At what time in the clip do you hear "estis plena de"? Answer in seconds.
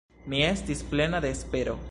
0.47-1.35